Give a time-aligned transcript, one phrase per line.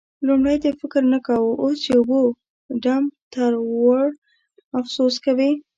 [0.27, 2.21] لومړی دې فکر نه کاوو؛ اوس چې اوبو
[2.83, 3.03] ډم
[3.33, 4.05] در وړ،
[4.79, 5.51] افسوس کوې.